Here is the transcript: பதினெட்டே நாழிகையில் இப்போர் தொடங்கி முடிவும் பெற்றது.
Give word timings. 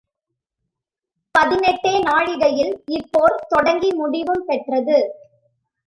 பதினெட்டே 1.35 1.93
நாழிகையில் 2.01 2.73
இப்போர் 2.91 3.37
தொடங்கி 3.47 3.91
முடிவும் 3.93 4.45
பெற்றது. 4.45 4.97